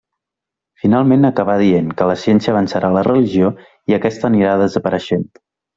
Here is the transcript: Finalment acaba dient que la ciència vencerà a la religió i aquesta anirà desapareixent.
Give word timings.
Finalment 0.83 1.27
acaba 1.29 1.57
dient 1.63 1.93
que 1.99 2.09
la 2.13 2.17
ciència 2.23 2.57
vencerà 2.57 2.91
a 2.93 2.97
la 2.99 3.07
religió 3.11 3.55
i 3.93 4.01
aquesta 4.01 4.31
anirà 4.33 4.61
desapareixent. 4.67 5.29